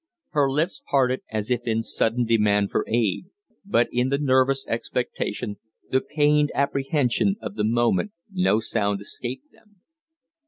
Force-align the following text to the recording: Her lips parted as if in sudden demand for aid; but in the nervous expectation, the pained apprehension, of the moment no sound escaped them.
Her 0.29 0.49
lips 0.49 0.81
parted 0.89 1.21
as 1.29 1.51
if 1.51 1.61
in 1.65 1.83
sudden 1.83 2.25
demand 2.25 2.71
for 2.71 2.83
aid; 2.89 3.25
but 3.63 3.87
in 3.91 4.09
the 4.09 4.17
nervous 4.17 4.65
expectation, 4.67 5.57
the 5.91 6.01
pained 6.01 6.51
apprehension, 6.55 7.35
of 7.39 7.53
the 7.53 7.63
moment 7.65 8.11
no 8.31 8.59
sound 8.61 8.99
escaped 8.99 9.51
them. 9.51 9.81